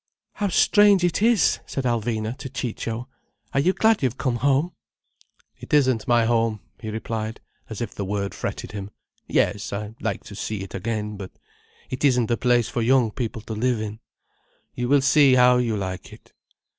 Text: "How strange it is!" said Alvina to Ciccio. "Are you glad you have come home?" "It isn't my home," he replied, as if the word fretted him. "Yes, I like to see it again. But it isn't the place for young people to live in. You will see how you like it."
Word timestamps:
"How 0.33 0.47
strange 0.47 1.03
it 1.03 1.21
is!" 1.21 1.59
said 1.67 1.83
Alvina 1.83 2.35
to 2.39 2.49
Ciccio. 2.49 3.07
"Are 3.53 3.59
you 3.59 3.71
glad 3.71 4.01
you 4.01 4.07
have 4.07 4.17
come 4.17 4.37
home?" 4.37 4.71
"It 5.57 5.75
isn't 5.75 6.07
my 6.07 6.25
home," 6.25 6.59
he 6.79 6.89
replied, 6.89 7.39
as 7.69 7.81
if 7.81 7.93
the 7.93 8.03
word 8.03 8.33
fretted 8.33 8.71
him. 8.71 8.89
"Yes, 9.27 9.71
I 9.71 9.93
like 10.01 10.23
to 10.23 10.33
see 10.33 10.63
it 10.63 10.73
again. 10.73 11.17
But 11.17 11.33
it 11.91 12.03
isn't 12.03 12.25
the 12.29 12.35
place 12.37 12.67
for 12.67 12.81
young 12.81 13.11
people 13.11 13.43
to 13.43 13.53
live 13.53 13.79
in. 13.79 13.99
You 14.73 14.89
will 14.89 15.01
see 15.01 15.35
how 15.35 15.57
you 15.57 15.77
like 15.77 16.11
it." 16.11 16.33